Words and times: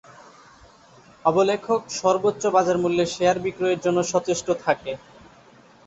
অবলেখক 1.25 1.81
সর্বোচ্চ 1.99 2.43
বাজারমূল্যে 2.55 3.05
শেয়ার 3.15 3.37
বিক্রয়ের 3.45 3.79
জন্য 3.85 3.99
সচেষ্ট 4.11 4.47
থাকে। 4.65 4.91